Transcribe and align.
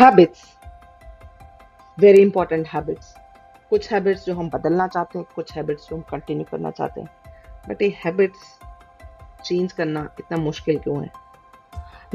Habits 0.00 0.40
very 1.98 2.22
important 2.22 2.66
habits 2.68 3.14
कुछ 3.70 3.92
habits 3.92 4.24
जो 4.26 4.34
हम 4.34 4.50
बदलना 4.50 4.86
चाहते 4.86 5.18
हैं, 5.18 5.26
कुछ 5.34 5.52
हैबिट्स 5.56 5.88
जो 5.88 5.96
हम 5.96 6.02
कंटिन्यू 6.02 6.44
करना 6.50 6.70
चाहते 6.70 7.00
हैं. 7.00 7.08
बट 7.68 7.82
ये 7.82 7.88
हैबिट्स 8.04 8.58
चेंज 9.44 9.72
करना 9.72 10.00
इतना 10.20 10.38
मुश्किल 10.38 10.78
क्यों 10.78 11.00
है? 11.02 11.10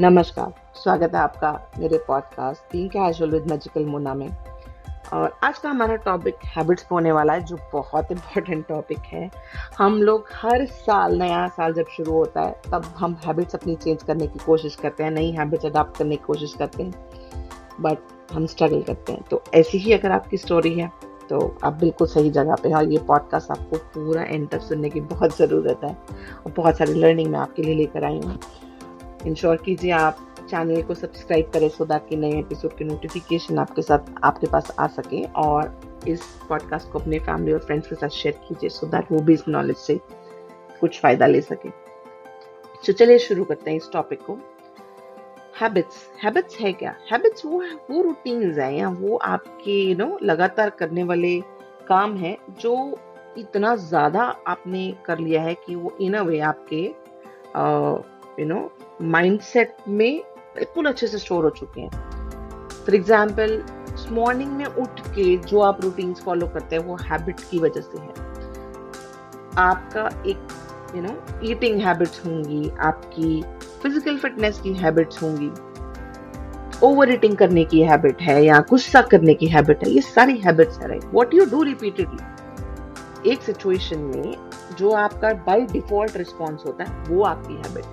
नमस्कार, 0.00 0.52
स्वागत 0.74 1.14
है 1.14 1.20
आपका 1.20 1.52
मेरे 1.78 1.98
podcast 1.98 2.72
being 2.72 2.90
casual 2.90 3.30
with 3.30 3.50
magical 3.50 3.86
Mona 3.86 4.14
में. 4.14 4.28
और 5.12 5.38
आज 5.44 5.58
का 5.58 5.70
हमारा 5.70 5.96
टॉपिक 5.96 6.44
हैबिट्स 6.46 6.82
पे 6.82 6.94
होने 6.94 7.12
वाला 7.12 7.32
है, 7.32 7.40
जो 7.40 7.58
बहुत 7.72 8.12
इंपॉर्टेंट 8.12 8.66
टॉपिक 8.68 8.98
है. 8.98 9.30
हम 9.78 10.02
लोग 10.02 10.28
हर 10.34 10.64
साल, 10.66 11.18
नया 11.18 11.46
साल 11.48 11.72
जब 11.72 11.86
शुरू 11.96 12.12
होता 12.12 12.42
है, 12.42 12.52
तब 12.70 12.84
हम 12.98 13.18
हैबिट्स 13.26 13.54
अपनी 13.54 13.76
चेंज 13.76 14.02
करने 14.02 14.26
की 14.26 14.38
कोशिश 14.38 14.76
करते 14.76 15.04
हैं, 15.04 15.10
नई 15.10 15.32
हैबिट्स 15.32 15.66
अडाप्ट 15.66 15.98
करने 15.98 16.16
की 16.16 16.24
कोशिश 16.24 16.54
करते 16.54 16.82
हैं. 16.82 17.21
बट 17.80 18.32
हम 18.32 18.46
स्ट्रगल 18.46 18.82
करते 18.82 19.12
हैं। 19.12 19.22
तो 19.22 19.42
ऐसी 19.54 19.78
ही 19.78 19.92
अगर 19.92 20.10
आपकी 20.10 20.36
स्टोरी 20.36 20.74
है 20.74 20.90
तो 21.28 21.38
आप 21.64 21.72
बिल्कुल 21.72 22.06
सही 22.06 22.30
जगह 22.30 22.54
पे 22.54 22.68
हैं 22.68 22.82
ये 22.82 22.98
पॉडकास्ट 22.98 23.50
आपको 23.50 23.76
पूरा 23.94 24.22
एंड 24.22 24.48
तक 24.48 24.60
सुनने 24.60 24.90
की 24.90 25.00
बहुत 25.00 25.36
ज़रूरत 25.36 25.80
है 25.84 25.94
और 26.36 26.52
बहुत 26.56 26.78
सारी 26.78 26.94
लर्निंग 26.94 27.30
मैं 27.32 27.38
आपके 27.38 27.62
लिए 27.62 27.74
लेकर 27.74 28.04
आई 28.04 28.18
हूँ। 28.20 28.38
इंश्योर 29.26 29.56
कीजिए 29.56 29.90
आप 29.90 30.18
चैनल 30.50 30.82
को 30.82 30.94
सब्सक्राइब 30.94 31.50
करें 31.50 31.68
सो 31.68 31.84
दैट 31.84 32.08
कि 32.08 32.16
नए 32.16 32.38
एपिसोड 32.38 32.76
की 32.76 32.84
नोटिफिकेशन 32.84 33.58
आपके 33.58 33.82
साथ, 33.82 33.98
आपके 34.24 34.46
पास 34.46 34.70
आ 34.78 34.86
सके 34.86 35.24
और 35.24 35.80
इस 36.08 36.22
पॉडकास्ट 36.48 36.90
को 36.90 36.98
अपने 36.98 37.18
फैमिली 37.18 37.52
और 37.52 37.58
फ्रेंड्स 37.58 37.88
के 37.88 37.94
साथ 37.94 38.08
शेयर 38.08 38.40
कीजिए 38.48 38.70
सो 38.70 38.86
दैट 38.86 39.12
वो 39.12 39.20
भी 39.20 39.34
इस 39.34 39.44
नॉलेज 39.48 39.76
से 39.76 40.00
कुछ 40.80 41.00
फ़ायदा 41.00 41.26
ले 41.26 41.40
सके। 41.40 41.68
तो 42.86 42.92
चलिए 42.92 43.18
शुरू 43.18 43.44
करते 43.44 43.70
हैं 43.70 43.76
इस 43.76 43.88
टॉपिक 43.92 44.22
को। 44.22 44.38
हैबिट्स 45.54 46.08
हैबिट्स 46.22 46.58
है 46.60 46.72
क्या? 46.72 46.94
हैबिट्स 47.10 47.44
वो 47.44 47.62
वो 47.90 48.02
रूटीन्स 48.02 48.58
है 48.58 48.74
या 48.76 48.88
वो 48.90 49.16
आपके 49.16 49.72
यू 49.80 49.96
नो 49.96 50.18
लगातार 50.22 50.70
करने 50.70 51.02
वाले 51.04 51.40
काम 51.88 52.16
है 52.16 52.36
जो 52.60 52.74
इतना 53.38 53.74
ज़्यादा 53.76 54.22
आपने 54.48 54.90
कर 55.06 55.18
लिया 55.18 55.42
है 55.42 55.54
कि 55.66 55.74
वो 55.74 55.96
इन 56.00 56.14
अ 56.14 56.22
वे 56.22 56.40
आपके 56.42 56.82
यू 58.40 58.46
नो 58.46 58.70
माइंडसेट 59.02 59.76
में 59.88 60.22
बिल्कुल 60.56 60.86
अच्छे 60.86 61.06
से 61.06 61.18
स्टोर 61.18 61.44
हो 61.44 61.50
चुके 61.50 61.80
हैं। 61.80 61.90
फॉर 62.70 62.94
एग्ज़ाम्पल 62.94 63.62
मॉर्निंग 64.10 64.52
में 64.52 64.64
उठ 64.64 65.00
के 65.14 65.36
जो 65.38 65.60
आप 65.60 65.80
रूटीन्स 65.82 66.22
फॉलो 66.24 66.46
करते 66.46 66.76
हैं 66.76 66.84
वो 66.84 66.96
हैबिट 67.02 67.40
की 67.50 67.58
वजह 67.58 67.80
से 67.80 67.98
है। 67.98 68.12
आपका 69.58 70.08
एक 70.26 70.48
यू 70.96 71.02
नो 71.02 71.14
ईटिंग 71.44 71.80
हैबिट्स 71.80 72.24
होंगी, 72.26 72.70
आपकी 72.80 73.42
फ़िज़िकल 73.82 74.16
फिटनेस 74.18 74.60
की 74.60 74.72
हैबिट्स 74.74 75.22
होंगी। 75.22 75.50
ओवर 76.82 77.10
ईटिंग 77.12 77.36
करने 77.36 77.64
की 77.64 77.82
हैबिट 77.82 78.20
है 78.22 78.44
या 78.44 78.58
गुस्सा 78.70 79.00
करने 79.02 79.34
की 79.34 79.46
हैबिट 79.48 79.84
है, 79.84 79.90
ये 79.90 80.00
सारी 80.02 80.36
हैबिट्स 80.38 80.78
है 80.78 80.88
right 80.88 81.04
what 81.04 81.34
you 81.34 81.44
do 81.46 81.62
repeatedly 81.62 83.30
एक 83.30 83.42
सिचुएशन 83.42 83.98
में 84.06 84.36
जो 84.78 84.90
आपका 84.92 85.32
बाय 85.46 85.60
डिफ़ॉल्ट 85.72 86.16
रिस्पॉन्स 86.16 86.64
होता 86.66 86.84
है, 86.84 87.04
वो 87.08 87.22
आपकी 87.24 87.54
हैबिट 87.54 87.84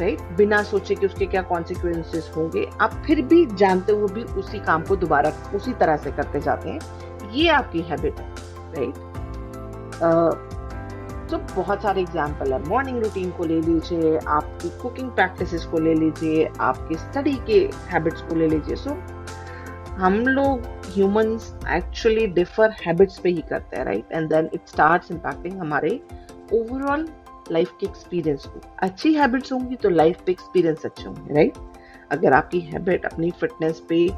राइट 0.00 0.20
बिना 0.36 0.62
सोचे 0.62 0.94
कि 0.94 1.06
उसके 1.06 1.26
क्या 1.26 1.42
कॉन्सिक्वेंसेस 1.42 2.30
होंगे, 2.36 2.66
आप 2.80 3.02
फिर 3.06 3.20
भी 3.22 3.44
जानते 3.48 3.92
हुए 3.92 4.12
भी 4.14 4.22
उसी 4.40 4.58
काम 4.60 4.82
को 4.84 4.96
दोबारा, 4.96 5.32
उसी 5.54 5.72
तरह 5.74 5.96
से 5.96 6.10
करते 6.12 6.40
जाते 6.40 6.68
हैं। 6.68 7.30
ये 7.32 7.48
आपकी 7.50 7.80
हैबिट 7.82 8.20
है 8.20 8.28
राइट 8.74 8.94
तो 11.34 11.54
बहुत 11.54 11.82
सारे 11.82 12.00
एग्ज़ाम्पल 12.00 12.52
है। 12.52 12.58
मॉर्निंग 12.68 13.02
रूटीन 13.02 13.30
को 13.30 13.44
ले 13.44 13.60
लीजिए, 13.60 14.18
आपकी 14.18 14.68
कुकिंग 14.80 15.10
प्रैक्टिसेस 15.12 15.64
को 15.66 15.78
ले 15.78 15.94
लीजिए, 15.94 16.48
आपकी 16.60 16.94
स्टडी 16.96 17.34
के 17.46 17.58
हैबिट्स 17.90 18.22
को 18.22 18.34
ले 18.34 18.48
लीजिए। 18.48 18.76
सो 18.76 18.96
हम 19.96 20.14
लोग 20.28 20.62
ह्यूमंस 20.86 21.52
एक्चुअली 21.70 22.26
डिफर 22.36 22.70
हैबिट्स 22.86 23.18
पे 23.18 23.28
ही 23.28 23.42
करते 23.48 23.76
हैं 23.76 23.84
right 23.84 24.12
and 24.12 24.28
then 24.28 24.48
it 24.54 24.68
starts 24.68 25.10
impacting 25.10 25.58
हमारे 25.60 26.00
ओवरऑल 26.52 27.08
लाइफ 27.52 27.72
के 27.80 27.86
एक्सपीरियंस 27.86 28.46
को। 28.46 28.60
अच्छी 28.82 29.12
हैबिट्स 29.14 29.52
होंगी 29.52 29.76
तो 29.76 29.88
लाइफ 29.90 30.20
पे 30.26 30.32
एक्सपीरियंस 30.32 30.84
अच्छे 30.86 31.04
होंगे 31.04 31.34
राइट 31.34 31.58
अगर 32.12 32.32
आपकी 32.32 32.60
हैबिट 32.62 33.04
अपनी 33.04 33.30
फिटनेस 33.40 33.82
पे 33.88 34.08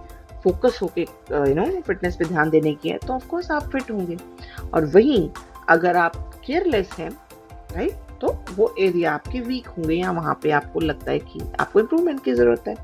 फोकस 0.44 0.78
होके 0.82 1.00
यू 1.00 1.54
नो 1.54 1.64
फिटनेस 1.82 2.16
पे 2.16 2.24
ध्यान 2.24 2.50
देने 2.50 2.74
की 2.74 2.88
है 2.88 2.98
तो 2.98 3.12
ऑफकोर्स 3.12 3.50
आप 3.50 3.70
फिट 3.72 3.90
होंगे। 3.90 4.16
और 4.74 4.84
वहीं 4.94 5.28
अगर 5.68 5.96
आप 5.96 6.16
केयरलेस 6.46 6.90
हैं 6.98 7.10
राइट 7.76 7.92
तो 8.20 8.44
वो 8.56 8.74
एरिया 8.78 9.12
आपके 9.12 9.40
वीक 9.40 9.66
होंगे 9.68 9.94
या 9.94 10.10
वहाँ 10.10 10.38
पे 10.42 10.50
आपको 10.50 10.80
लगता 10.80 11.10
है 11.10 11.18
कि 11.18 11.40
आपको 11.60 11.80
इम्प्रूवमेंट 11.80 12.24
की 12.24 12.32
ज़रूरत 12.32 12.64
है। 12.68 12.74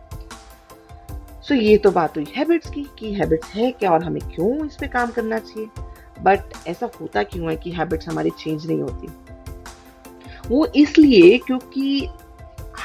सो 1.43 1.55
so, 1.55 1.61
ये 1.63 1.77
तो 1.77 1.91
बात 1.91 2.17
हुई 2.17 2.27
हैबिट्स 2.37 2.71
की 2.71 2.87
कि 2.99 3.13
हैबिट्स 3.15 3.55
है 3.55 3.71
क्या 3.71 3.91
और 3.91 4.05
हमें 4.05 4.23
क्यों 4.35 4.67
इस 4.67 4.77
पे 4.81 4.89
काम 4.89 5.11
करना 5.11 5.39
चाहिए? 5.39 5.69
बट 6.23 6.41
ऐसा 6.67 6.91
होता 7.01 7.23
क्यों 7.23 7.51
है 7.51 7.57
कि 7.57 7.71
हैबिट्स 7.71 8.09
हमारी 8.09 8.31
चेंज 8.31 8.67
नहीं 8.67 8.81
होती? 8.81 9.09
वो 10.49 10.67
इसलिए 10.67 11.39
क्योंकि 11.39 12.09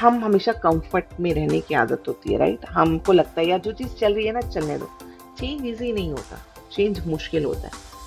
हम 0.00 0.24
हमेशा 0.24 0.52
कंफर्ट 0.52 1.20
में 1.20 1.32
रहने 1.34 1.60
की 1.60 1.74
आदत 1.74 2.02
होती 2.08 2.32
है 2.32 2.38
राइट 2.38 2.66
हमको 2.70 3.12
लगता 3.12 3.40
है 3.40 3.48
यार 3.48 3.58
जो 3.58 3.72
चीज़ 3.72 3.94
चल 3.94 4.14
रही 4.14 4.26
है 4.26 4.32
ना 4.32 4.40
चलने 4.40 4.78
दो। 4.78 4.90
चेंज 5.38 5.66
इजी 5.66 5.92
नहीं 5.92 6.10
होता। 6.10 6.38
चेंज 6.72 7.06
मुश्किल 7.06 7.44
होता 7.44 7.60
है। 7.60 7.97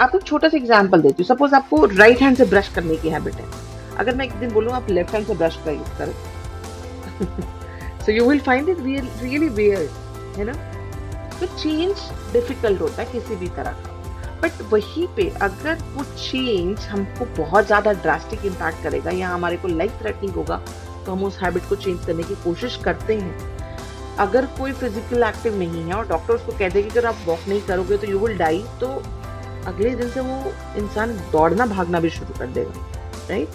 आपको 0.00 0.18
एक 0.18 0.24
छोटा 0.24 0.48
सा 0.48 0.56
एग्ज़ाम्पल 0.56 1.02
देती 1.02 1.22
हूँ। 1.22 1.26
सपोज़ 1.26 1.54
आपको 1.54 1.84
राइट 1.86 2.20
हैंड 2.22 2.36
से 2.36 2.44
ब्रश 2.46 2.68
करने 2.74 2.96
की 2.96 3.08
हैबिट 3.10 3.34
है। 3.34 3.44
अगर 3.98 4.14
मैं 4.16 4.24
एक 4.24 4.32
दिन 4.40 4.52
बोलूँ, 4.52 4.72
आप 4.72 4.90
लेफ़्ट 4.90 5.14
हैंड 5.14 5.26
से 5.26 5.34
ब्रश 5.34 5.58
का 5.64 5.70
यूज़ 5.70 5.98
करो। 5.98 6.12
So 8.04 8.12
you 8.12 8.28
will 8.28 8.40
find 8.40 8.68
it 8.68 8.78
really 9.22 9.48
weird 9.48 10.38
है 10.38 10.44
ना? 10.44 10.52
तो 11.40 11.46
चेंज 11.48 11.96
डिफ़िकल्ट 12.32 12.80
होता 12.80 13.02
है 13.02 13.12
किसी 13.12 13.36
भी 13.36 13.48
तरह 13.50 13.72
का। 13.72 13.98
बट 14.42 14.62
वहीं 14.72 15.06
पे 15.16 15.28
अगर 15.42 15.78
वो 15.94 16.04
चेंज 16.04 16.80
हमको 16.80 17.24
बहुत 17.36 17.66
ज़्यादा 17.66 17.92
ड्रास्टिक 17.92 18.44
इम्पैक्ट 18.46 18.82
करेगा 18.82 19.10
या 19.10 19.28
हमारे 19.28 19.56
को 19.56 19.68
लाइफ 19.68 19.98
थ्रेटनिंग 20.02 20.34
होगा 20.34 20.56
तो 21.06 21.12
हम 21.12 21.24
उस 21.24 21.38
हैबिट 21.42 21.68
को 21.68 21.76
चेंज 21.76 22.04
करने 22.06 22.22
की 22.22 22.34
कोशिश 22.44 22.76
करते 22.84 23.16
हैं। 23.16 23.34
अगर 24.18 24.46
कोई 24.58 24.72
फ़िज़िकल 24.72 25.22
एक्टिव 25.24 25.58
नहीं 25.58 25.82
है 25.82 25.94
और 25.94 26.08
डॉक्टर 26.08 26.34
उसको 26.34 26.52
कह 26.58 26.68
दे 26.68 26.82
कि 26.82 26.88
अगर 26.90 27.06
आप 27.06 27.24
वॉक 27.26 27.48
नहीं 27.48 27.60
करोगे 27.62 27.96
तो 27.96 28.06
यू 28.06 28.18
विल 28.18 28.38
डाई 28.38 28.64
तो 28.80 29.02
अगले 29.66 29.90
दिन 29.90 30.08
से 30.10 30.20
वो 30.20 30.52
इंसान 30.78 31.16
दौड़ना, 31.32 31.66
भागना 31.66 32.00
भी 32.00 32.10
शुरू 32.10 32.38
कर 32.38 32.46
देगा 32.48 32.72
right 33.30 33.48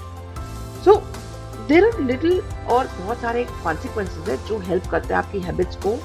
so 0.85 0.95
there 1.67 1.85
are 1.85 1.99
little 2.01 2.41
और 2.71 2.87
बहुत 2.97 3.17
सारे 3.19 3.43
कॉन्सिक्वेंसेज 3.63 4.29
है 4.29 4.37
जो 4.47 4.57
हेल्प 4.67 4.87
करते 4.91 5.13
हैं 5.13 5.21
आपकी 5.21 5.39
हैबिट्स 5.41 5.75
को 5.85 5.97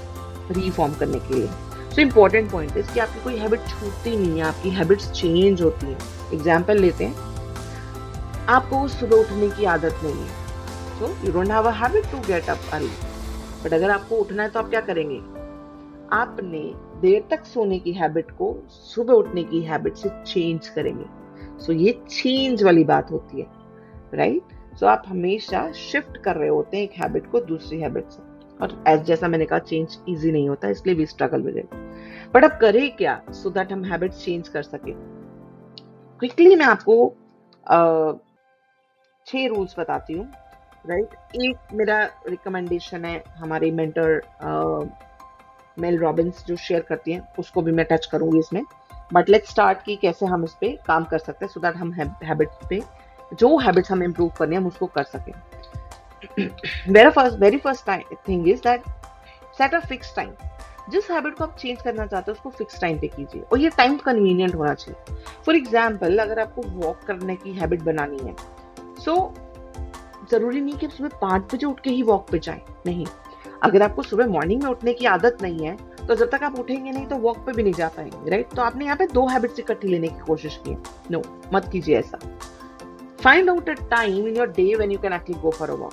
रीफॉर्म 0.53 0.95
करने 0.95 1.19
के 1.19 1.35
लिए। 1.35 1.47
सो 1.91 2.01
इम्पोर्टेंट 2.01 2.51
पॉइंट 2.51 2.77
है 2.77 2.83
कि 2.85 3.01
आपकी 3.01 3.23
कोई 3.25 3.37
हैबिट 3.39 3.67
छूटती 3.69 4.17
नहीं 4.17 4.39
है, 4.39 4.45
आपकी 4.45 4.71
हैबिट्स 4.71 5.11
चेंज 5.11 5.63
होती 5.63 5.87
हैं। 5.87 5.99
एग्ज़ाम्पल 6.33 6.79
लेते 6.79 7.05
हैं। 7.05 7.29
आपको 8.49 8.87
सुबह 8.89 9.17
उठने 9.17 9.49
की 9.51 9.65
आदत 9.67 10.01
नहीं 10.05 10.23
है। 10.23 10.39
So 10.99 11.15
you 11.25 11.33
don't 11.33 11.51
have 11.51 11.69
a 11.69 11.73
habit 11.77 12.11
to 12.13 12.19
get 12.27 12.49
up 12.51 12.71
early 12.73 12.91
but 13.65 13.73
अगर 13.75 13.91
आपको 13.91 14.17
उठना 14.17 14.43
है 14.43 14.49
तो 14.49 14.59
आप 14.59 14.71
क्या 14.71 14.81
करेंगे? 14.81 15.19
आपने 16.13 16.63
देर 17.01 17.27
तक 17.31 17.45
सोने 17.45 17.79
की 17.79 17.93
हैबिट 17.93 18.31
को 18.31 18.55
सुबह 18.71 19.15
उठने 19.15 19.45
की 19.45 19.61
हैबिट 19.63 19.97
से 19.97 20.09
चेंज 20.25 20.69
करेंगे। 20.69 21.05
सो 21.59 21.73
ये 21.73 21.93
चेंज 22.09 22.63
वाली 22.63 22.85
बात 22.85 23.11
होती 23.11 23.41
है 23.41 23.47
राइट 24.15 24.43
right? 24.43 24.79
सो 24.79 24.87
आप 24.87 25.03
हमेशा 25.07 25.71
शिफ्ट 25.73 26.17
कर 26.17 26.37
रहे 26.37 26.49
होते 26.49 26.77
हैं 26.77 26.85
एक 26.85 26.93
हैबिट 26.93 27.31
को 27.31 27.41
दूसरी 27.43 27.81
हैबिट 27.81 28.11
से। 28.11 28.23
और 28.63 28.83
एज 28.89 29.03
जैसा 29.05 29.29
मैंने 29.29 29.47
कहा 29.47 29.59
चेंज 29.59 29.99
इजी 30.09 30.33
नहीं 30.33 30.49
होता, 30.49 30.69
इसलिए 30.69 30.95
भी 30.95 31.07
स्ट्रगल 31.07 31.49
इट 31.49 31.75
बट 32.35 32.45
अब 32.45 32.59
करें 32.61 32.97
क्या 32.97 33.21
सो 33.33 33.51
दैट 33.51 33.73
हम 33.73 33.85
हैबिट 33.85 34.13
चेंज 34.15 34.49
कर 34.49 34.63
सके? 34.63 34.93
क्विकली 36.21 36.57
मैं 36.57 36.67
आपको 36.67 36.95
छह 39.27 39.47
रूल्स 39.47 39.79
बताती 39.79 40.15
हूँ 40.15 40.27
राइट 40.89 41.15
एक 41.37 41.75
मेरा 41.75 42.03
रिकमेंडेशन 42.29 43.05
है 43.05 43.23
हमारे 43.37 43.71
मेंटर 43.71 44.21
मेल 45.77 45.99
रॉबिन्स 45.99 46.45
जो 46.47 46.57
शेयर 46.59 46.83
करती 46.89 47.13
हैं 47.13 47.27
उसको 47.39 47.63
भी 47.63 47.73
मैं 47.73 47.87
टच 47.91 48.07
करूँगी 48.07 48.39
इसमें. 48.39 48.63
बट 49.13 49.29
लेट 49.29 49.47
स्टार्ट 49.47 49.83
की 49.85 49.97
कैसे 49.97 50.27
हम 50.27 50.45
इस 50.45 50.53
पर 50.55 50.77
काम 50.87 51.05
कर 51.05 51.19
सकते 51.19 51.45
हैं 51.45 51.53
सो 51.53 51.61
दैट 51.61 51.77
हम 51.77 51.93
हैबिट्स 52.25 52.67
पे 52.69 52.81
जो 53.33 53.57
हैबिट्स 53.59 53.91
हम 53.91 54.03
इम्प्रूव 54.03 54.29
करने 54.39 54.57
हम 54.57 54.67
उसको 54.67 54.87
कर 54.97 55.03
सकें. 55.05 55.33
मेरा 56.89 57.11
first 57.11 57.39
very 57.41 57.59
first 57.59 57.87
time 57.87 58.17
thing 58.29 58.49
is 58.49 58.61
that 58.61 58.83
set 59.59 59.75
a 59.75 59.81
fix 59.81 60.15
time 60.17 60.31
जिस 60.91 61.11
हैबिट 61.11 61.35
को 61.37 61.45
आप 61.45 61.57
चेंज 61.59 61.83
करना 61.83 62.07
चाहते 62.07 62.31
हो 62.31 62.35
उसको 62.35 62.51
फिक्स 62.51 62.81
टाइम 62.81 62.99
पे 62.99 63.09
कीजिए. 63.09 63.43
और 63.43 63.61
ये 63.61 63.69
टाइम 63.77 63.97
कन्वीनियंट 63.99 64.55
होना 64.55 64.75
चाहिए. 64.75 65.15
फॉर 65.47 65.57
एग्ज़ाम्पल 65.57 66.19
अगर 66.19 66.41
आपको 66.41 66.63
वॉक 66.69 67.05
करने 67.07 67.37
की 67.37 67.53
हैबिट 67.53 67.83
बनानी 67.83 68.19
है 68.19 68.35
सो 69.05 69.15
so, 69.15 70.31
ज़रूरी 70.31 70.61
नहीं 70.61 70.77
कि 70.79 70.89
सुबह 70.89 71.19
पाँच 71.21 71.55
बजे 71.55 71.67
उठ 71.67 71.81
के 71.81 71.91
ही 71.91 72.03
वॉक 72.03 72.31
पे 72.31 72.39
जाए. 72.39 72.61
नहीं. 72.87 73.07
अगर 73.63 73.83
आपको 73.83 74.03
सुबह 74.03 74.27
मॉर्निंग 74.27 74.63
में 74.63 74.71
उठने 74.71 74.93
की 74.93 75.07
आदत 75.07 75.39
नहीं 75.43 75.67
है 75.67 75.77
तो 76.07 76.15
जब 76.15 76.31
तक 76.31 76.43
आप 76.43 76.59
उठेंगे 76.59 76.91
नहीं 76.91 77.07
तो 77.07 77.17
वॉक 77.17 77.39
पे 77.47 77.53
भी 77.53 77.63
नहीं 77.63 77.73
जा 77.73 77.89
पाएँगे 77.89 78.31
राइट 78.31 78.55
तो 78.57 78.63
आपने 78.63 78.85
यहाँ 78.85 78.97
पे 78.97 79.07
दो 79.07 79.27
हैबिट्स 79.27 79.59
इकट्ठी 79.59 79.89
लेने 79.89 80.09
की 80.09 80.21
कोशिश 80.27 80.61
की 80.67 80.77
नो 81.11 81.19
no, 81.19 81.27
मत 81.55 81.69
कीजिए 81.73 81.99
ऐसा। 81.99 82.19
Find 83.23 83.51
out 83.51 83.69
a 83.69 83.73
time 83.91 84.29
in 84.29 84.37
your 84.37 84.49
day 84.49 84.75
when 84.75 84.91
you 84.91 84.99
can 84.99 85.13
actually 85.13 85.41
go 85.43 85.51
for 85.51 85.71
a 85.71 85.75
walk 85.75 85.93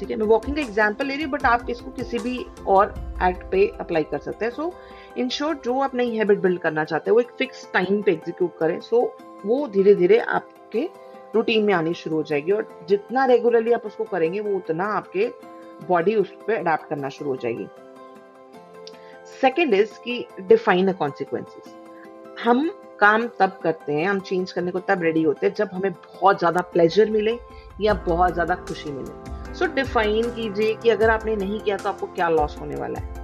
ठीक 0.00 0.10
है? 0.10 0.16
मैं 0.16 0.26
वॉकिंग 0.26 0.56
का 0.56 0.62
एग्ज़ाम्पल 0.62 1.06
ले 1.06 1.14
रही 1.14 1.24
हूँ 1.24 1.32
बट 1.32 1.44
आप 1.46 1.70
इसको 1.70 1.90
किसी 1.90 2.18
भी 2.18 2.44
और 2.66 2.94
एक्ट 3.22 3.50
पे 3.50 3.66
अप्लाई 3.80 4.02
कर 4.02 4.18
सकते 4.18 4.44
हैं। 4.44 4.52
सो 4.52 4.72
इन 5.18 5.28
शॉर्ट 5.28 5.64
जो 5.64 5.78
आप 5.80 5.94
नई 5.94 6.16
हैबिट 6.16 6.40
बिल्ड 6.40 6.60
करना 6.60 6.84
चाहते 6.84 7.10
हैं 7.10 7.14
वो 7.14 7.20
एक 7.20 7.30
फिक्स 7.38 7.68
टाइम 7.74 8.02
पे 8.02 8.12
एग्जीक्यूट 8.12 8.58
करें। 8.58 8.78
सो 8.80 8.96
so, 8.96 9.46
वो 9.46 9.66
धीरे 9.68 9.94
धीरे 9.94 10.18
आपके 10.18 10.88
रूटीन 11.34 11.64
में 11.64 11.72
आनी 11.74 11.94
शुरू 11.94 12.16
हो 12.16 12.22
जाएगी 12.22 12.52
और 12.52 12.68
जितना 12.88 13.24
रेगुलरली 13.24 13.72
आप 13.72 13.86
उसको 13.86 14.04
करेंगे 14.04 14.40
वो 14.40 14.56
उतना 14.56 14.84
आपके 14.96 15.30
बॉडी 15.86 16.14
उस 16.16 16.32
पर 16.46 16.54
अडेप्ट 16.54 16.88
करना 16.88 17.08
शुरू 17.08 17.30
हो 17.30 17.36
जाएगी। 17.36 17.66
सेकेंड 19.40 19.74
इज़ 19.74 19.92
की 20.04 20.26
डिफाइन 20.42 20.86
द 20.86 20.94
कॉन्सिक्वेंसेस 20.96 21.74
हम 22.44 22.68
काम 23.00 23.26
तब 23.40 23.58
करते 23.62 23.92
हैं, 23.92 24.06
हम 24.06 24.20
चेंज 24.20 24.52
करने 24.52 24.70
को 24.70 24.80
तब 24.80 25.02
रेडी 25.02 25.22
होते 25.22 25.46
हैं 25.46 25.54
जब 25.54 25.68
हमें 25.72 25.92
बहुत 25.92 26.38
ज़्यादा 26.38 26.60
प्लेजर 26.72 27.10
मिले 27.10 27.38
या 27.80 27.94
बहुत 28.06 28.32
ज़्यादा 28.32 28.54
खुशी 28.58 28.90
मिले। 28.92 29.54
सो 29.54 29.66
डिफाइन 29.74 30.30
कीजिए 30.30 30.74
कि 30.74 30.90
अगर 30.90 31.10
आपने 31.10 31.36
नहीं 31.36 31.60
किया 31.60 31.76
तो 31.76 31.88
आपको 31.88 32.06
क्या 32.08 32.28
लॉस 32.28 32.56
होने 32.60 32.76
वाला 32.76 33.00
है। 33.00 33.22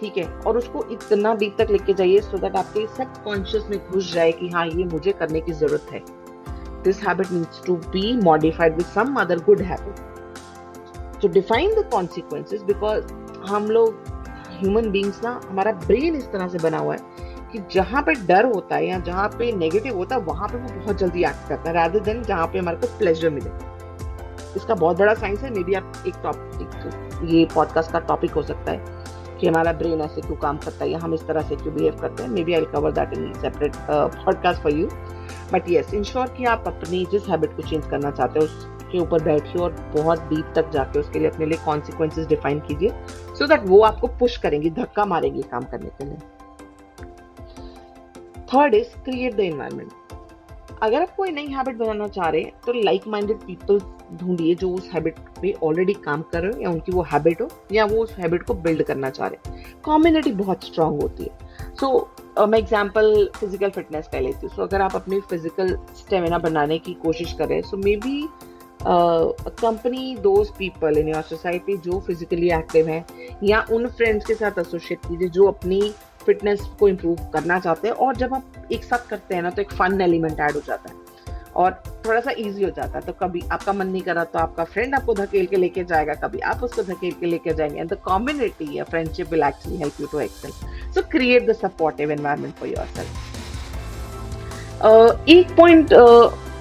ठीक 0.00 0.16
है? 0.18 0.24
और 0.38 0.56
उसको 0.58 0.84
इतना 0.92 1.34
डीप 1.34 1.54
तक 1.58 1.70
लेके 1.70 1.94
जाइए 1.94 2.20
सो 2.20 2.38
दैट 2.38 2.56
आपके 2.56 2.86
सब 2.96 3.22
कॉन्शियस 3.24 3.66
में 3.70 3.78
घुस 3.80 4.12
जाए 4.12 4.32
कि 4.32 4.48
हाँ 4.48 4.66
ये 4.66 4.84
मुझे 4.86 5.12
करने 5.12 5.40
की 5.40 5.52
ज़रूरत 5.52 5.92
है। 5.92 6.02
This 6.82 7.02
habit 7.02 7.32
needs 7.32 7.64
to 7.66 7.76
be 7.76 8.12
modified 8.22 8.76
with 8.76 8.86
some 8.86 9.14
other 9.20 9.38
good 9.44 9.60
habit 9.62 10.00
तो 11.24 11.28
डिफाइन 11.28 11.74
द 11.74 11.84
कॉन्सिक्वेंसेस 11.92 12.62
बिकॉज़ 12.62 13.12
हम 13.48 13.66
लोग 13.66 14.04
ह्यूमन 14.48 14.90
बींग्स 14.90 15.22
ना, 15.24 15.40
हमारा 15.50 15.72
ब्रेन 15.72 16.16
इस 16.16 16.24
तरह 16.32 16.48
से 16.48 16.58
बना 16.58 16.78
हुआ 16.78 16.94
है 16.94 17.00
कि 17.52 17.58
जहाँ 17.72 18.02
पे 18.02 18.14
डर 18.26 18.44
होता 18.44 18.76
है 18.76 18.86
या 18.86 18.98
जहाँ 18.98 19.28
पे 19.28 19.52
नेगेटिव 19.52 19.96
होता 19.96 20.16
है, 20.16 20.20
वहाँ 20.22 20.48
पे 20.48 20.58
वो 20.58 20.80
बहुत 20.80 20.98
जल्दी 20.98 21.24
एक्ट 21.24 21.48
करता 21.48 21.68
है 21.68 21.74
रादर 21.74 22.00
देन 22.00 22.22
जहाँ 22.22 22.46
पे 22.46 22.58
हमारे 22.58 22.76
को 22.76 22.98
प्लेजर 22.98 23.30
मिले। 23.30 23.50
इसका 24.56 24.74
बहुत 24.74 24.98
बड़ा 24.98 25.14
साइंस 25.14 25.40
है 25.40 25.50
मे 25.50 25.64
बी 25.64 25.74
आप 25.74 25.92
एक 26.08 26.14
टॉपिक 26.22 27.24
ये 27.30 27.48
पॉडकास्ट 27.54 27.92
का 27.92 27.98
टॉपिक 27.98 28.30
हो 28.30 28.42
सकता 28.42 28.72
है 28.72 28.84
कि 29.40 29.48
हमारा 29.48 29.72
ब्रेन 29.72 30.00
ऐसे 30.00 30.20
क्यों 30.20 30.36
काम 30.36 30.56
करता 30.56 30.84
है 30.84 30.90
या 30.90 30.98
हम 30.98 31.14
इस 31.14 31.26
तरह 31.26 31.42
से 31.42 31.56
क्यों 31.56 31.74
बिहेव 31.74 31.96
करते 32.00 32.22
हैं। 32.22 32.30
Maybe 32.44 32.54
I 32.54 32.64
cover 32.64 32.92
that 32.92 33.12
in 33.12 33.32
separate 33.32 33.72
podcast 33.90 34.62
for 34.62 34.72
you 34.72 34.86
but 35.52 35.70
yes 35.70 35.94
ensure 35.94 36.26
कि 36.26 36.44
आप 36.44 36.64
अपनी 36.66 37.06
जिस 37.12 37.28
हैबिट 37.28 37.56
को 37.56 37.62
चेंज 37.62 37.86
करना 37.86 38.10
चाहते 38.10 38.40
हो 38.40 38.73
उसके 38.94 38.98
ऊपर 39.00 39.22
बैठिए 39.24 39.62
और 39.62 39.72
बहुत 39.94 40.20
डीप 40.28 40.52
तक 40.56 40.70
जाके 40.72 40.98
उसके 40.98 41.18
लिए 41.18 41.28
अपने 41.28 41.46
लिए 41.46 41.58
कॉन्सिक्वेंसेज 41.64 42.26
डिफाइन 42.28 42.60
कीजिए 42.60 42.90
सो 43.34 43.46
दैट 43.46 43.66
वो 43.66 43.80
आपको 43.82 44.06
पुश 44.18 44.36
करेंगी 44.36 44.70
धक्का 44.70 45.04
मारेंगी 45.04 45.42
काम 45.50 45.64
करने 45.72 45.90
के 45.90 46.04
लिए। 46.04 46.16
Third 48.48 48.74
is 48.74 48.96
create 49.04 49.34
the 49.36 49.40
environment 49.42 49.92
अगर 50.82 51.02
आप 51.02 51.14
कोई 51.16 51.30
नई 51.30 51.46
हैबिट 51.48 51.76
बनाना 51.76 52.06
चाह 52.08 52.28
रहे 52.28 52.40
हैं 52.40 52.52
तो 52.66 52.72
लाइक 52.74 53.06
माइंडेड 53.08 53.36
पीपल 53.36 53.80
ढूंढिए 54.16 54.54
जो 54.54 54.70
उस 54.70 54.88
हैबिट 54.94 55.18
पे 55.40 55.52
ऑलरेडी 55.64 55.92
काम 56.04 56.22
कर 56.32 56.42
रहे 56.42 56.52
हो 56.52 56.60
या 56.60 56.70
उनकी 56.70 56.92
वो 56.92 57.02
हैबिट 57.12 57.40
हो 57.40 57.48
या 57.72 57.84
वो 57.84 58.02
उस 58.02 58.14
हैबिट 58.18 58.42
को 58.42 58.54
बिल्ड 58.56 58.82
करना 58.82 59.10
चाह 59.10 59.28
रहे 59.28 59.50
हैं। 59.50 59.64
कम्युनिटी 59.84 60.32
बहुत 60.34 60.64
स्ट्रांग 60.64 61.00
होती 61.02 61.24
है। 61.24 61.30
सो 61.70 61.86
so, 61.86 62.48
मैं 62.48 62.58
एग्ज़ाम्पल 62.58 63.28
फ़िज़िकल 63.36 63.70
फिटनेस 63.70 64.08
का 64.12 64.20
लेती 64.20 64.46
हूँ। 64.46 64.54
सो 64.56 64.62
अगर 64.62 64.80
आप 64.82 64.94
अपनी 64.96 65.20
फ़िज़िकल 65.20 65.76
स्टेमिना 65.96 66.38
बनाने 66.38 66.78
की 66.78 66.94
कोशिश 67.02 67.32
करें 67.38 67.60
so 67.62 67.76
maybe 67.96 68.28
company 68.86 70.16
those 70.22 70.48
people 70.58 70.98
in 70.98 71.08
your 71.08 71.22
society 71.22 71.76
जो 71.78 72.00
फिजिकली 72.06 72.50
एक्टिव 72.52 72.88
हैं, 72.88 73.04
या 73.44 73.64
उन 73.72 73.86
फ्रेंड्स 73.88 74.26
के 74.26 74.34
साथ 74.34 74.58
एसोसिएट 74.60 74.98
कीजिए 75.06 75.28
जो 75.28 75.46
अपनी 75.48 75.80
फिटनेस 76.26 76.60
को 76.80 76.88
इम्प्रूव 76.88 77.16
करना 77.32 77.58
चाहते 77.60 77.88
हैं, 77.88 77.94
और 77.94 78.16
जब 78.16 78.34
आप 78.34 78.68
एक 78.72 78.84
साथ 78.84 79.08
करते 79.08 79.34
हैं 79.34 79.42
ना 79.42 79.50
तो 79.50 79.62
एक 79.62 79.72
फन 79.72 80.00
एलिमेंट 80.00 80.40
ऐड 80.40 80.54
हो 80.54 80.60
जाता 80.66 80.90
है। 80.90 80.96
और 81.56 81.72
थोड़ा 82.06 82.20
सा 82.20 82.30
इजी 82.30 82.64
हो 82.64 82.70
जाता 82.70 82.98
है 82.98 83.00
तो 83.00 83.12
कभी 83.12 83.42
आपका 83.52 83.72
मन 83.72 83.86
नहीं 83.88 84.02
करा 84.02 84.24
तो 84.24 84.38
आपका 84.38 84.64
फ्रेंड 84.64 84.94
आपको 84.94 85.14
धकेल 85.14 85.46
के 85.46 85.56
लेके 85.56 85.84
जाएगा, 85.84 86.14
कभी 86.14 86.38
आप 86.40 86.62
उसको 86.64 86.82
धकेल 86.82 87.12
के 87.20 87.26
लेके 87.26 87.54
जाएँगे। 87.54 87.80
एंड 87.80 87.90
द 87.92 87.98
कम्युनिटी 88.06 88.76
या 88.78 88.84
friendship 88.84 89.30
will 89.32 89.42
actually 89.42 89.78
help 89.78 90.00
you 90.00 90.06
to 90.12 90.18
excel 90.20 90.50
so 90.94 91.02
create 91.10 91.46
the 91.50 91.52
supportive 91.56 92.10
environment 92.12 92.54
for 92.54 92.68
yourself 92.96 93.12
एक 95.28 95.56
पॉइंट 95.56 95.92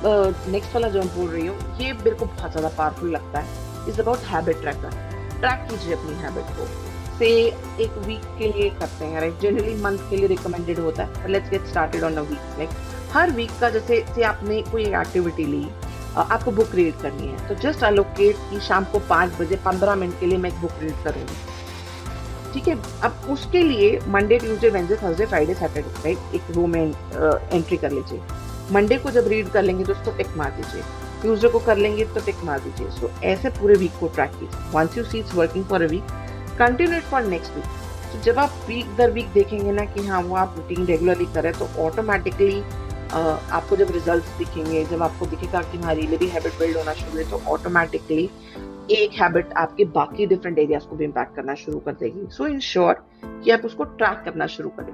नेक्स्ट 0.06 0.74
वाला 0.74 0.88
जो 0.90 1.00
मैं 1.00 1.16
बोल 1.16 1.30
रही 1.30 1.46
हूँ, 1.48 1.58
ये 1.80 1.92
मेरे 1.94 2.16
को 2.16 2.26
बहुत 2.26 2.52
ज़्यादा 2.52 2.70
पावरफुल 2.78 3.12
लगता 3.12 3.40
है। 3.40 3.90
Is 3.90 4.02
about 4.02 4.20
habit 4.28 4.62
tracker 4.62 4.90
track 5.40 5.68
कीजिए 5.70 5.94
अपनी 5.96 6.16
हैबिट 6.24 6.58
को। 6.58 6.68
से 7.18 7.28
एक 7.84 7.98
वीक 8.06 8.24
के 8.38 8.52
लिए 8.52 8.70
करते 8.72 9.06
हैं 9.06 9.20
राइट 9.22 9.40
जनरली 9.42 9.76
मंथ 9.82 10.10
के 10.10 10.18
लिए 10.18 10.28
रिकमेंडेड 10.28 10.80
होता 10.80 11.04
है 11.04 11.32
let's 11.32 11.50
get 11.50 11.66
started 11.68 12.04
on 12.04 12.16
a 12.16 12.22
week 12.22 12.58
like 12.60 12.70
her 13.14 13.32
week 13.32 13.52
का 13.62 13.70
जैसे, 13.70 14.04
से 14.16 14.24
आपने 14.24 14.62
कोई 14.72 14.86
एक्टिविटी 14.86 15.46
ली 15.46 15.68
आपको 16.16 16.52
बुक 16.52 16.76
रीड 16.76 16.96
करनी 17.02 17.28
है 17.28 17.48
तो 17.48 17.56
जस्ट 17.62 17.84
अलोकेट 17.84 18.36
कि 18.50 18.60
शाम 18.62 18.86
को 18.86 19.00
पाँच 19.10 19.40
बजे, 19.40 19.56
पंद्रह 19.66 19.96
मिनट 19.96 20.20
के 20.20 20.26
लिए 20.26 20.38
मैं 20.38 20.50
एक 20.50 20.60
बुक 20.62 20.72
रीड 20.82 21.04
करूँगी। 21.04 22.52
ठीक 22.54 22.68
है? 22.68 22.76
अब 23.04 23.28
उसके 23.32 23.62
लिए 23.64 24.00
Monday 24.08 24.38
Tuesday 24.40 24.70
Wednesday 24.70 24.96
Thursday 24.96 25.26
Friday 25.26 25.54
Saturday 25.54 25.90
right 26.04 26.36
एक 26.36 26.56
रो 26.56 26.66
में 26.68 26.82
एंट्री 26.84 27.78
कर 27.78 27.92
लीजिए। 27.92 28.20
मंडे 28.72 28.98
को 28.98 29.12
जब 29.12 29.28
रीड 29.28 29.50
कर 29.50 29.64
लेंगे 29.64 29.84
तो 29.84 29.94
उसको 29.94 30.12
टिक 30.18 30.38
मार 30.38 30.52
दीजिए। 30.52 30.82
ट्यूजडे 31.22 31.50
को 31.50 31.60
कर 31.60 31.78
लेंगे 31.78 32.06
तो 32.06 32.26
टिक 32.26 32.44
मार 32.44 32.60
दीजिए। 32.60 32.90
सो 32.92 33.10
ऐसे 33.24 33.50
पूरे 33.52 33.76
वीक 33.76 33.92
को 34.00 34.08
ट्रैक 34.08 34.32
कीजिए। 34.32 34.70
Once 34.74 34.98
you 34.98 35.04
see 35.04 35.20
it's 35.20 35.36
working 35.36 35.66
for 35.66 35.84
a 35.84 35.88
week 35.88 36.12
continue 36.60 36.98
it 36.98 37.04
for 37.04 37.24
next 37.26 37.56
week 37.56 37.82
तो 38.14 38.22
जब 38.22 38.40
आप 38.40 38.66
वीक 38.68 38.96
दर 38.96 39.12
वीक 39.12 39.28
देखेंगे 39.34 39.72
ना 39.72 39.86
कि 39.86 40.06
हाँ 40.08 40.22
वो 40.22 40.36
आप 40.36 40.56
रूटीन 40.58 40.86
रेगुलरली 40.86 41.26
करें 41.36 41.52
तो 41.54 41.70
ऑटोमेटिकली 41.84 42.62
आपको 43.12 43.76
जब 43.76 43.92
रिजल्ट्स 43.92 44.38
दिखेंगे, 44.38 44.84
जब 44.86 45.04
आपको 45.04 45.26
दिखेगा 45.26 45.62
कि 45.62 45.78
हाँ 45.78 45.94
रियली 45.96 46.18
भी 46.18 46.28
हैबिट 46.28 46.60
बिल्ड 46.60 46.78
होना 46.78 46.94
शुरू 46.94 47.18
है 47.18 47.30
तो 47.32 47.42
ऑटोमेटिकली 47.52 48.30
एक 48.92 49.12
हैबिट 49.14 49.54
आपके 49.58 49.86
बाकी 49.94 50.26
डिफरेंट 50.26 50.58
एरियाज़ 50.60 50.84
को 50.84 50.96
भी 50.96 51.06
इम्पैक्ट 51.06 51.36
करना 51.36 51.54
शुरू 51.56 51.80
कर 51.80 51.94
देगी। 51.94 52.28
सो 52.32 52.48
इन 52.48 52.60
श्योर 52.60 52.94
कि 53.26 53.52
आप 53.52 53.66
उसको 53.66 53.84
ट्रैक 53.84 54.22
करना 54.26 54.48
शुरू 54.48 54.70
करें। 54.70 54.94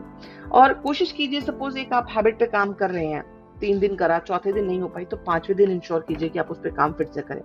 और 0.52 0.74
कोशिश 0.84 1.12
कीजिए 1.12 1.42
सपोज़ 1.42 1.78
एक 1.78 1.94
आप 1.94 2.08
हैबिट 2.12 2.40
पे 2.40 2.46
काम 2.48 2.74
कर 2.74 2.90
रहे 2.92 3.06
हैं 3.06 3.24
तीन 3.60 3.80
दिन 3.80 3.96
करा, 3.96 4.20
चौथे 4.20 4.54
दिन 4.54 4.66
नहीं 4.66 4.80
हो 4.82 4.88
पाई 4.88 5.06
तो 5.06 5.18
पाँचवें 5.26 5.58
दिन 5.58 5.72
इंश्योर 5.72 6.06
कीजिए 6.08 6.30
कि 6.30 6.40
आप 6.40 6.52
उस 6.52 6.58
पर 6.60 6.70
काम 6.76 6.94
फिर 6.94 7.08
से 7.08 7.22
करें। 7.22 7.42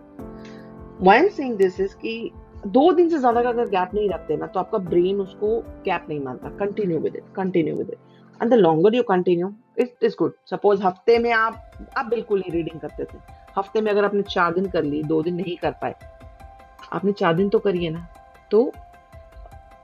वाई 1.01 1.29
एम 1.41 1.57
दिस 1.57 1.81
इज़ 1.81 1.95
की 1.97 2.33
दो 2.67 2.93
दिन 2.93 3.09
से 3.11 3.19
ज़्यादा 3.19 3.43
का 3.43 3.49
अगर 3.49 3.69
गैप 3.69 3.91
नहीं 3.95 4.09
रखते 4.09 4.37
ना 4.37 4.47
तो 4.47 4.61
आपका 4.61 4.79
ब्रेन 4.81 5.21
उसको 5.21 5.57
गैप 5.85 6.07
नहीं 6.09 6.21
मानता। 6.21 6.49
Continue 6.59 6.99
with 7.01 7.17
it 7.17 7.25
continue 7.37 7.77
with 7.77 7.91
it 7.91 7.99
and 8.41 8.51
the 8.51 8.55
longer 8.55 8.95
you 8.95 9.03
continue 9.05 9.53
it 9.79 10.05
is 10.05 10.15
good 10.19 10.33
suppose 10.51 10.83
हफ़्ते 10.83 11.19
में 11.19 11.31
आप 11.33 11.89
आप 11.97 12.07
बिल्कुल 12.07 12.41
नहीं 12.41 12.53
रीडिंग 12.53 12.81
करते 12.81 13.05
थे। 13.05 13.19
हफ़्ते 13.57 13.81
में 13.81 13.91
अगर 13.91 14.05
आपने 14.05 14.23
चार 14.25 14.55
दिन 14.55 14.67
कर 14.69 14.85
ली, 14.85 15.03
दो 15.03 15.23
दिन 15.23 15.35
नहीं 15.35 15.57
कर 15.57 15.71
पाए, 15.83 15.95
आपने 16.93 17.13
चार 17.13 17.35
दिन 17.35 17.49
तो 17.49 17.59
करिए 17.59 17.91
ना 17.91 18.07
तो 18.51 18.71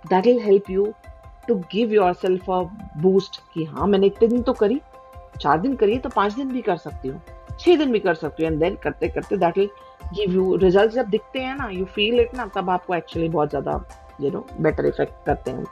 that 0.05 0.27
will 0.27 0.41
help 0.43 0.71
you 0.71 0.87
to 1.49 1.55
give 1.73 1.93
yourself 2.15 2.51
a 2.51 2.63
boost 3.03 3.41
कि 3.55 3.65
हाँ 3.65 3.87
मैंने 3.87 4.07
इतने 4.07 4.29
दिन 4.29 4.43
तो 4.43 4.53
करी 4.55 4.81
चार 5.41 5.59
दिन 5.61 5.75
करिए 5.77 5.99
तो 5.99 6.09
पाँच 6.09 6.33
दिन 6.35 6.53
भी 6.53 6.63
कर 6.63 6.77
सकती 6.79 7.09
हूँ। 7.09 7.21
छह 7.61 7.77
दिन 7.77 7.93
भी 7.93 7.99
कर 8.01 8.15
सकती 8.15 8.43
हूँ 8.43 8.53
एंड 8.53 8.61
देन 8.61 8.77
करते 8.83 9.09
करते 9.09 9.37
that 9.37 9.59
will 9.59 9.71
give 10.15 10.35
you 10.35 10.55
result 10.57 10.93
जब 10.93 11.09
दिखते 11.11 11.41
हैं 11.41 11.57
ना 11.57 11.69
यू 11.69 11.85
फील 11.87 12.21
इट 12.21 12.35
ना, 12.35 12.47
तब 12.47 12.71
आपको 12.71 12.95
एक्चुअली 12.95 13.29
बहुत 13.29 13.51
ज़्यादा 13.51 13.85
यू 14.21 14.31
नो 14.31 14.47
बेटर 14.61 14.87
इफ़ेक्ट 14.87 15.25
करते 15.27 15.51
हैं। 15.51 15.65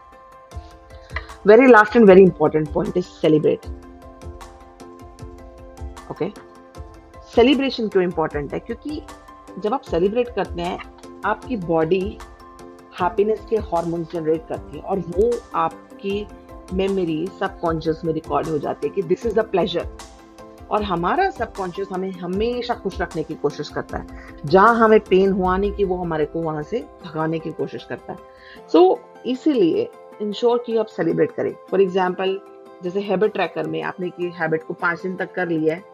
Very 1.46 1.66
last 1.66 1.96
and 1.96 2.06
very 2.08 2.22
important 2.22 2.72
point 2.72 2.96
is 2.96 3.06
celebrate 3.20 3.66
okay 6.10 6.30
celebration 7.32 7.88
क्यों 7.88 8.04
इंपॉर्टेंट 8.04 8.52
है? 8.54 8.58
क्योंकि 8.60 9.02
जब 9.58 9.74
आप 9.74 9.82
सेलिब्रेट 9.82 10.28
करते 10.34 10.62
हैं, 10.62 10.78
आपकी 11.26 11.56
बॉडी 11.56 12.18
हैप्पीनेस 13.00 13.40
के 13.50 13.56
हार्मोन्स 13.66 14.12
जनरेट 14.12 14.46
करती 14.48 14.76
है 14.76 14.82
और 14.82 14.98
वो 15.08 15.30
आपकी 15.56 16.20
मेमोरी 16.72 17.26
सबकॉन्शियस 17.40 18.00
में 18.04 18.12
रिकॉर्ड 18.14 18.48
हो 18.48 18.58
जाती 18.58 18.88
है 18.88 18.94
कि 18.94 19.02
दिस 19.02 19.26
इज़ 19.26 19.38
अ 19.40 19.42
प्लेजर 19.42 19.88
और 20.70 20.82
हमारा 20.82 21.28
सबकॉन्शियस 21.30 21.88
हमें 21.92 22.10
हमेशा 22.10 22.74
खुश 22.74 23.00
रखने 23.00 23.22
की 23.22 23.34
कोशिश 23.34 23.68
करता 23.68 23.98
है। 23.98 24.06
जहाँ 24.44 24.74
हमें 24.74 24.98
पेन 25.00 25.32
हुआ 25.32 25.56
नहीं 25.56 25.72
कि 25.72 25.84
वो 25.84 25.96
हमारे 25.96 26.26
को 26.26 26.42
वहाँ 26.42 26.62
से 26.62 26.84
भगाने 27.04 27.38
की 27.38 27.52
कोशिश 27.52 27.84
करता 27.84 28.12
है। 28.12 28.18
सो 28.72 28.78
so, 28.78 29.26
इसीलिए 29.26 29.88
इंश्योर 30.22 30.62
कि 30.66 30.76
आप 30.76 30.86
सेलिब्रेट 30.86 31.32
करें। 31.32 31.52
फॉर 31.70 31.80
एग्ज़ाम्पल 31.80 32.38
जैसे 32.82 33.00
हैबिट 33.00 33.32
ट्रैकर 33.32 33.66
में 33.66 33.82
आपने 33.82 34.10
की 34.10 34.30
हैबिट 34.30 34.64
को 34.64 34.74
पाँच 34.74 35.02
दिन 35.02 35.16
तक 35.16 35.32
कर 35.34 35.48
लिया 35.48 35.74
है। 35.74 35.84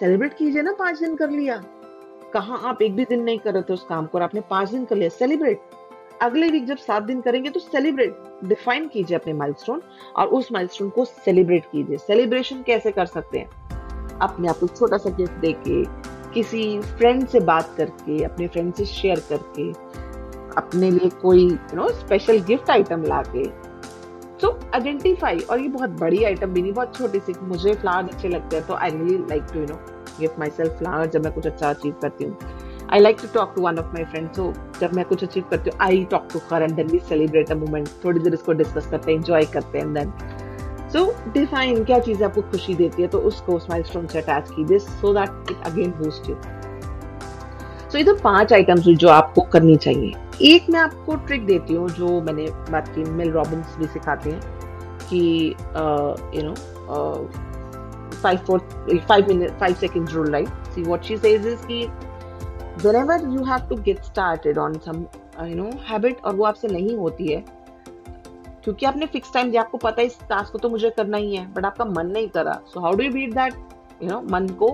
सेलिब्रेट 0.00 0.36
कीजिए 0.36 0.62
ना 0.62 0.72
पाँच 0.72 0.98
दिन 1.00 1.16
कर 1.16 1.30
लिया। 1.30 1.62
कहा 2.34 2.56
आप 2.68 2.82
एक 2.82 2.96
भी 2.96 3.04
दिन 3.04 3.22
नहीं 3.22 3.38
कर 3.38 3.54
रहे 3.54 3.62
थे 3.62 3.72
उस 3.72 3.84
काम 3.88 4.06
को 4.06 4.18
और 4.18 4.24
आपने 4.24 4.40
पाँच 4.40 4.70
दिन 4.70 4.84
कर 4.84 4.96
लिया। 4.96 5.08
सेलिब्रेट 5.08 5.69
अगले 6.22 6.48
वीक 6.50 6.66
जब 6.66 6.76
सात 6.76 7.02
दिन 7.02 7.20
करेंगे 7.20 7.50
तो 7.50 7.60
सेलिब्रेट 7.60 8.16
डिफाइन 8.44 8.88
कीजिए 8.88 9.16
अपने 9.16 9.32
माइलस्टोन 9.32 9.82
और 10.16 10.26
उस 10.28 10.48
माइलस्टोन 10.52 10.88
को 10.88 11.04
सेलिब्रेट 11.04 11.64
कीजिए। 11.64 11.98
सेलिब्रेशन 11.98 12.62
कैसे 12.62 12.90
कर 12.92 13.06
सकते 13.06 13.38
हैं? 13.38 13.48
अपने 14.18 14.48
आप 14.48 14.58
को 14.58 14.66
छोटा 14.66 14.96
सा 14.96 15.10
गिफ्ट 15.10 15.40
देके, 15.40 15.84
किसी 16.32 16.80
फ्रेंड 16.80 17.26
से 17.28 17.40
बात 17.42 17.74
करके, 17.76 18.22
अपने 18.24 18.48
फ्रेंड 18.48 18.72
से 18.74 18.84
शेयर 18.84 19.22
करके, 19.30 19.70
अपने 20.56 20.90
लिए 20.90 21.08
कोई 21.22 21.46
you 21.46 21.76
know 21.76 21.88
special 21.90 22.40
gift 22.44 22.70
item 22.70 23.04
ला 23.04 23.22
के 23.26 23.44
सो 24.40 24.58
आइडेंटिफाई 24.74 25.38
और 25.40 25.60
ये 25.60 25.68
बहुत 25.68 25.90
बड़ी 26.00 26.22
आइटम 26.24 26.52
भी 26.52 26.62
नहीं, 26.62 26.72
बहुत 26.72 26.96
छोटी 26.96 27.18
सी, 27.18 27.34
मुझे 27.42 27.74
फ्लावर 27.74 28.12
अच्छे 28.12 28.28
लगते 28.28 28.56
हैं 28.56 28.66
तो 28.66 28.74
I 28.74 28.90
really 28.90 29.18
like 29.18 29.42
to 29.52 29.60
you 29.60 29.66
know 29.66 29.80
gift 30.20 30.38
myself 30.50 30.78
flower 30.78 31.06
जब 31.06 31.24
मैं 31.24 31.32
कुछ 31.32 31.46
अच्छा 31.46 31.70
अचीव 31.70 31.94
करती 32.02 32.24
हूँ। 32.24 32.58
I 32.92 33.00
like 33.00 33.16
to 33.22 33.28
talk 33.34 33.52
to 33.56 33.62
one 33.62 33.78
of 33.78 33.86
my 33.94 34.04
friend 34.04 34.30
so 34.32 34.52
जब 34.80 34.94
मैं 34.94 35.04
कुछ 35.04 35.22
अचीव 35.24 35.44
करती 35.50 35.70
हूँ 35.70 35.78
I 35.82 36.04
talk 36.10 36.28
to 36.32 36.40
her 36.52 36.62
and 36.62 36.74
then 36.76 36.88
we 36.88 36.98
celebrate 37.08 37.50
a 37.50 37.54
moment 37.54 37.88
थोड़ी 38.04 38.20
देर 38.20 38.34
इसको 38.34 38.52
डिस्कस 38.52 38.86
करते 38.90 39.12
हैं 39.12 39.18
एंजॉय 39.18 39.44
करते 39.52 39.78
हैं 39.78 39.92
देन 39.94 40.12
सो 40.92 41.04
डिफाइन 41.34 41.84
क्या 41.84 41.98
चीज़ 41.98 42.24
आपको 42.24 42.42
खुशी 42.50 42.74
देती 42.74 43.02
है 43.02 43.08
तो 43.08 43.18
उसको 43.30 43.56
उस 43.56 43.66
माइलस्टोन 43.70 44.06
से 44.06 44.18
अटैच 44.18 44.50
कीजिए 44.50 44.78
so 44.78 45.12
that 45.14 45.50
it 45.50 45.66
again 45.66 45.90
boost 45.98 46.30
you 46.30 46.36
so 47.90 47.98
ये 47.98 48.04
तो 48.04 48.14
पाँच 48.24 48.52
आइटम्स 48.52 48.88
जो 49.02 49.08
आपको 49.08 49.42
करनी 49.52 49.76
चाहिए। 49.76 50.12
एक 50.48 50.68
मैं 50.70 50.80
आपको 50.80 51.14
ट्रिक 51.26 51.44
देती 51.46 51.74
हूँ, 51.74 51.88
जो 51.88 52.20
मैंने 52.22 52.46
बात 52.70 52.88
की 52.88 53.04
मिल 53.04 53.30
रॉबिन्स 53.32 53.76
भी 53.78 53.86
सिखाते 53.86 54.30
हैं, 54.30 54.40
कि 55.10 55.54
you 56.36 56.42
know 56.42 56.54
five 58.22 58.38
four 58.46 58.58
five 59.08 59.28
minute 59.28 59.58
five 59.60 59.74
second 59.80 60.10
rule 60.10 60.30
right 60.32 60.48
see 60.74 60.82
what 60.82 61.02
she 61.04 61.16
says 61.16 61.46
is 61.46 61.66
की 61.66 61.82
whenever 62.78 63.18
you 63.18 63.44
have 63.44 63.68
to 63.68 63.76
get 63.76 64.04
started 64.04 64.56
on 64.56 64.80
some 64.80 65.08
uh, 65.38 65.44
you 65.44 65.54
know 65.54 65.70
habit 65.88 66.22
और 66.24 66.34
वो 66.34 66.44
आपसे 66.44 66.68
नहीं 66.68 66.96
होती 66.96 67.32
है 67.32 67.44
क्योंकि 68.64 68.86
आपने 68.86 69.06
फिक्स 69.06 69.32
टाइम 69.34 69.50
दिया 69.50 69.62
आपको 69.62 69.78
पता 69.78 70.00
है 70.00 70.06
इस 70.06 70.18
टास्क 70.28 70.52
को 70.52 70.58
तो 70.58 70.68
मुझे 70.68 70.90
करना 70.90 71.16
ही 71.16 71.36
है 71.36 71.46
बट 71.52 71.64
आपका 71.64 71.84
मन 71.84 72.06
नहीं 72.06 72.28
करा। 72.28 72.52
So 72.66 72.80
how 72.80 72.94
do 72.96 73.04
you 73.04 73.12
beat 73.12 73.34
that 73.34 73.54
you 74.02 74.08
know 74.10 74.20
मन 74.30 74.48
को 74.58 74.70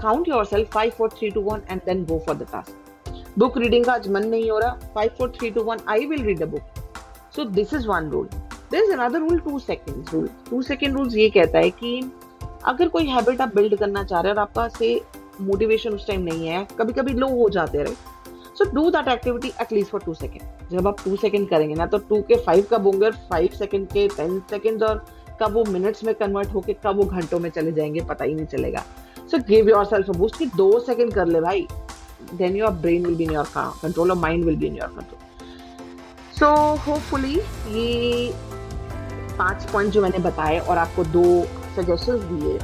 count 0.00 0.28
yourself 0.44 0.72
five 0.72 0.90
four 0.98 1.08
three 1.18 1.30
two 1.30 1.40
one 1.42 1.62
and 1.70 1.80
then 1.86 2.04
go 2.04 2.18
for 2.26 2.36
the 2.36 2.46
task 2.52 3.38
book 3.38 3.58
reading 3.58 3.84
का 3.84 3.92
आज 3.92 4.08
मन 4.08 4.26
नहीं 4.26 4.50
हो 4.50 4.58
रहा 4.58 4.90
five 4.94 5.10
four 5.18 5.32
three 5.38 5.50
two 5.50 5.62
one 5.64 5.78
I 5.88 6.06
will 6.06 6.22
read 6.24 6.42
a 6.42 6.46
book 6.46 6.82
so 7.36 7.44
this 7.44 7.74
is 7.74 7.86
one 7.88 8.10
rule 8.10 8.28
this 8.70 8.82
is 8.82 8.92
another 8.92 9.18
rule 9.18 9.38
two 9.40 9.58
second 9.58 10.10
rule 10.14 10.28
two 10.50 10.62
second 10.62 10.96
rule 10.96 11.14
ये 11.18 11.30
कहता 11.30 11.58
है 11.58 11.70
कि 11.70 12.00
अगर 12.64 12.88
कोई 12.88 13.06
हैबिट 13.06 13.40
आप 13.40 13.54
बिल्ड 13.54 13.76
करना 13.78 14.04
चाह 14.04 14.20
रहे 14.20 14.32
हो 14.32 14.36
और 14.36 14.42
आपका 14.42 14.68
से 14.68 15.00
मोटिवेशन 15.40 15.90
उस 15.90 16.06
टाइम 16.06 16.22
नहीं 16.22 16.46
है। 16.48 16.66
कभी 16.78 16.92
कभी 16.92 17.12
लो 17.14 17.28
हो 17.36 17.48
जाते 17.50 17.82
रहे 17.82 17.94
so 18.58 18.64
do 18.74 18.90
that 18.90 19.08
activity 19.08 19.52
at least 19.60 19.90
for 19.90 20.00
two 20.00 20.14
second 20.14 20.70
जब 20.70 20.88
आप 20.88 20.96
टू 21.04 21.16
सेकेंड 21.16 21.48
करेंगे 21.48 21.74
ना 21.74 21.86
तो 21.86 21.98
टू 22.08 22.20
के 22.22 22.36
फाइव 22.46 22.66
कब 22.70 22.86
होंगे 22.86 23.06
और 23.06 23.12
फाइव 23.30 23.56
सेकेंड 23.58 23.86
के 23.88 24.06
टेन 24.16 24.38
सेकेंड 24.50 24.82
और 24.82 25.04
कब 25.42 25.52
वो 25.54 25.64
मिनट्स 25.64 26.04
में 26.04 26.14
कन्वर्ट 26.14 26.48
होके 26.54 26.72
कब 26.84 26.96
वो 26.96 27.04
घंटों 27.04 27.38
में 27.40 27.48
चले 27.50 27.72
जाएँगे, 27.72 28.00
पता 28.00 28.24
ही 28.24 28.34
नहीं 28.34 28.46
चलेगा। 28.46 28.84
So 29.30 29.38
give 29.48 29.68
your 29.68 29.84
self 29.84 30.10
boost 30.10 30.36
कि 30.38 30.46
दो 30.56 30.78
सेकेंड 30.80 31.12
कर 31.14 31.26
ले 31.26 31.40
भाई। 31.40 31.66
Then 32.34 32.56
your 32.56 32.70
brain 32.70 33.06
will 33.06 33.14
be 33.16 33.24
in 33.24 33.32
your 33.32 33.46
control 33.56 34.10
और 34.10 34.16
mind 34.18 34.44
will 34.44 34.56
be 34.56 34.66
in 34.66 34.76
your 34.76 34.88
control 34.88 35.18
so 36.38 36.46
hopefully 36.82 37.34
ये 37.34 38.32
पाँच 39.38 39.64
पॉइंट 39.72 39.92
जो 39.92 40.02
मैंने 40.02 40.18
बताए 40.18 40.58
और 40.58 40.78
आपको 40.78 41.04
दो 41.06 41.24
सजेशन 41.76 42.18
दिए। 42.30 42.58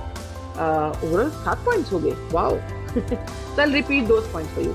ओवरऑल 0.57 1.31
सात 1.31 1.65
पॉइंट्स 1.65 1.93
हो 1.93 1.99
गए। 1.99 2.15
Wow 2.33 2.59
I'll 3.63 3.73
repeat 3.73 4.07
those 4.09 4.27
points 4.35 4.53
for 4.55 4.63
you. 4.67 4.75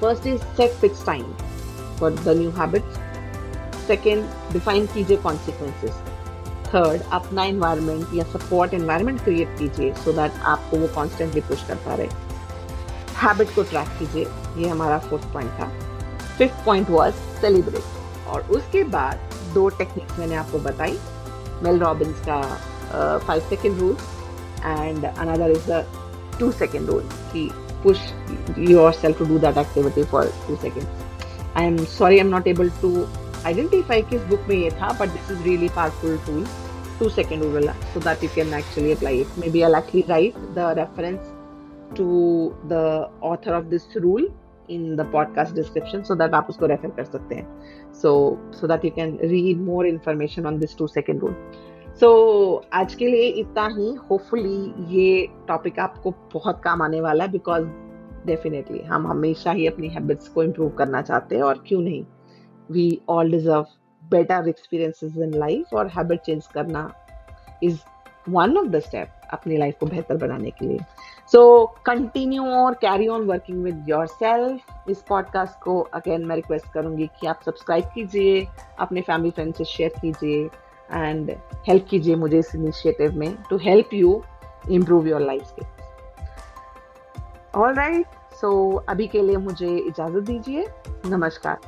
First 0.00 0.26
is 0.26 0.42
set 0.56 0.74
fixed 0.82 1.04
time 1.06 1.30
for 2.00 2.10
the 2.10 2.34
new 2.34 2.50
habits. 2.58 2.98
Second, 3.88 4.28
define 4.52 4.86
कीजिए 4.92 5.16
consequences. 5.22 5.96
थर्ड 6.66 7.02
अपना 7.12 7.44
इन्वायरमेंट 7.44 8.14
या 8.14 8.24
सपोर्ट 8.32 8.74
इन्वायरमेंट 8.74 9.22
क्रिएट 9.24 9.56
कीजिए 9.58 9.92
सो 10.04 10.12
दैट 10.12 10.32
आपको 10.50 10.76
वो 10.76 10.88
कॉन्स्टेंटली 10.94 11.40
पुश 11.40 11.62
करता 11.68 11.94
रहे। 11.94 12.08
हैबिट 13.22 13.54
को 13.54 13.62
ट्रैक 13.70 13.88
कीजिए। 13.98 14.24
ये 14.62 14.68
हमारा 14.68 14.98
फोर्थ 14.98 15.24
पॉइंट 15.32 15.50
था। 15.50 15.68
फिफ्थ 16.38 16.64
पॉइंट 16.64 16.90
वॉज़ 16.90 17.14
सेलिब्रेट 17.40 18.28
और 18.28 18.42
उसके 18.56 18.84
बाद 18.96 19.30
दो 19.54 19.68
टेक्निक्स 19.78 20.18
मैंने 20.18 20.36
आपको 20.36 20.58
बताई। 20.58 20.98
मेल 21.62 21.80
रॉबिन्स 21.80 22.20
का 22.28 23.18
five 23.18 23.48
second 23.48 23.78
rule 23.80 23.96
and 24.63 25.03
another 25.17 25.49
is 25.51 25.65
the 25.65 25.85
two 26.39 26.51
second 26.51 26.87
rule 26.87 27.03
ki 27.31 27.51
push 27.81 28.01
yourself 28.57 29.17
to 29.17 29.25
do 29.25 29.39
that 29.39 29.57
activity 29.57 30.03
for 30.03 30.23
two 30.47 30.57
seconds 30.57 30.87
i 31.55 31.63
am 31.63 31.77
sorry 31.85 32.19
i'm 32.19 32.29
not 32.29 32.47
able 32.47 32.69
to 32.83 32.91
identify 33.45 34.01
किस 34.11 34.21
book 34.29 34.47
में 34.49 34.55
ये 34.55 34.69
था 34.81 34.97
but 34.99 35.15
this 35.15 35.31
is 35.35 35.41
really 35.47 35.69
powerful 35.79 36.17
tool 36.27 36.45
two 36.99 37.09
second 37.09 37.41
rule 37.41 37.73
so 37.93 37.99
that 37.99 38.23
you 38.23 38.29
can 38.29 38.53
actually 38.53 38.93
apply 38.93 39.11
it 39.23 39.37
maybe 39.43 39.63
i'll 39.65 39.75
actually 39.75 40.05
write 40.13 40.39
the 40.55 40.69
reference 40.77 41.33
to 41.95 42.55
the 42.69 43.09
author 43.21 43.53
of 43.53 43.69
this 43.69 43.87
rule 43.95 44.25
in 44.69 44.95
the 44.95 45.03
podcast 45.03 45.53
description 45.53 46.05
so 46.05 46.15
that 46.15 46.33
आप 46.33 46.47
उसको 46.49 46.65
refer 46.65 46.89
कर 46.97 47.03
सकते 47.05 47.35
हैं 47.35 47.91
so 48.01 48.11
so 48.59 48.69
that 48.71 48.85
you 48.87 48.91
can 48.97 49.17
read 49.33 49.63
more 49.69 49.85
information 49.85 50.45
on 50.51 50.59
this 50.63 50.75
two 50.81 50.87
second 50.87 51.25
rule 51.25 51.35
so 52.00 52.08
so, 52.64 52.74
आज 52.74 52.94
के 52.94 53.06
लिए 53.06 53.28
इतना 53.40 53.66
ही। 53.66 53.92
Hopefully 54.10 54.84
ये 54.96 55.28
टॉपिक 55.48 55.78
आपको 55.78 56.10
बहुत 56.34 56.60
काम 56.64 56.82
आने 56.82 57.00
वाला 57.00 57.24
है 57.24 57.30
बिकॉज़ 57.30 57.64
डेफिनेटली 58.26 58.80
हम 58.80 59.06
हमेशा 59.06 59.50
ही 59.50 59.66
अपनी 59.66 59.88
हैबिट्स 59.88 60.28
को 60.28 60.42
इम्प्रूव 60.42 60.70
करना 60.70 61.02
चाहते 61.02 61.36
हैं 61.36 61.42
और 61.42 61.64
क्यों 61.68 61.80
नहीं? 61.80 62.04
We 62.70 63.00
all 63.08 63.30
deserve 63.30 63.66
better 64.10 64.48
experiences 64.48 65.16
in 65.16 65.34
life 65.34 65.74
और 65.74 65.88
हैबिट 65.88 66.20
चेंज 66.20 66.46
करना 66.46 66.92
is 67.62 67.80
one 68.28 68.56
of 68.56 68.66
the 68.66 68.78
step 68.78 69.08
अपनी 69.32 69.56
लाइफ 69.56 69.78
को 69.80 69.86
बेहतर 69.86 70.16
बनाने 70.16 70.50
के 70.50 70.66
लिए। 70.66 70.78
सो 71.32 71.66
कंटिन्यू 71.86 72.44
और 72.44 72.74
carry 72.74 73.08
on 73.08 73.26
working 73.26 73.62
with 73.64 73.84
yourself 74.06 74.90
इस 74.90 75.02
पॉडकास्ट 75.08 75.62
को 75.62 75.80
अगेन 75.80 76.24
मैं 76.24 76.36
रिक्वेस्ट 76.36 76.72
करूँगी 76.72 77.06
कि 77.20 77.26
आप 77.26 77.40
सब्सक्राइब 77.46 77.84
कीजिए 77.84 78.46
अपने 78.78 79.00
फैमिली 79.00 79.30
फ्रेंड 79.30 79.54
से 79.54 79.64
शेयर 79.64 79.92
कीजिए। 80.00 80.48
एंड 80.92 81.30
हेल्प 81.68 81.86
कीजिए 81.90 82.14
मुझे 82.16 82.38
इस 82.38 82.54
इनिशिएटिव 82.54 83.18
में 83.18 83.34
to 83.50 83.56
help 83.56 83.94
you 83.94 84.22
improve 84.70 85.08
your 85.08 85.20
life 85.20 85.42
skills 85.42 85.76
all 87.54 87.74
right 87.74 88.06
so 88.40 88.50
अभी 88.88 89.06
के 89.06 89.22
लिए 89.22 89.36
मुझे 89.36 89.76
इजाज़त 89.78 90.22
दीजिए 90.22 90.66
नमस्कार 91.06 91.58